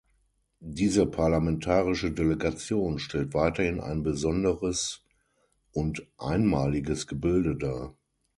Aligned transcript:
Diese 0.65 1.05
parlamentarische 1.05 2.09
Delegation 2.11 2.97
stellt 2.97 3.35
weiterhin 3.35 3.79
ein 3.79 4.01
besonderes 4.01 5.03
und 5.73 6.07
einmaliges 6.17 7.05
Gebilde 7.05 7.55
dar. 7.55 7.95